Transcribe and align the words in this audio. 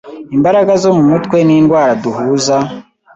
Imbaraga 0.35 0.71
zo 0.83 0.89
mumutwe 0.97 1.37
nindwara 1.47 1.91
duhuza 2.03 2.57